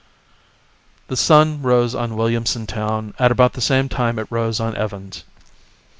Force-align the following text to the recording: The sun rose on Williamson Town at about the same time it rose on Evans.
The 1.09 1.15
sun 1.15 1.61
rose 1.61 1.93
on 1.93 2.15
Williamson 2.17 2.65
Town 2.65 3.13
at 3.19 3.31
about 3.31 3.53
the 3.53 3.61
same 3.61 3.87
time 3.87 4.17
it 4.17 4.25
rose 4.31 4.59
on 4.59 4.75
Evans. 4.75 5.23